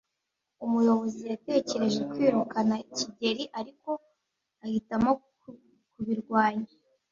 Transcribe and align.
Umuyobozi 0.65 1.21
yatekereje 1.31 2.01
kwirukana 2.11 2.75
kigeli, 2.95 3.43
ariko 3.59 3.89
ahitamo 4.63 5.11
kubirwanya. 5.93 6.71